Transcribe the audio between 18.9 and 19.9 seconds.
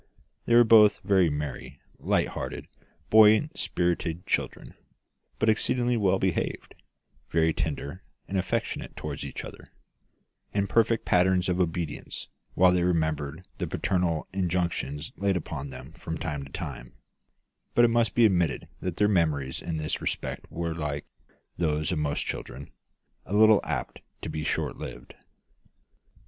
their memories in